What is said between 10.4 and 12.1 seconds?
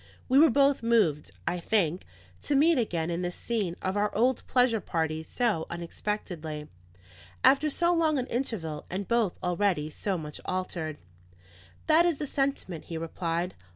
altered. "That